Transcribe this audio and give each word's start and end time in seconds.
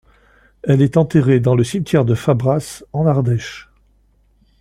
Elle 0.63 0.81
est 0.81 0.97
enterrée 0.97 1.39
dans 1.39 1.53
le 1.53 1.63
cimetière 1.63 2.05
de 2.05 2.15
Fabras 2.15 2.81
en 2.91 3.05
Ardèche. 3.05 3.69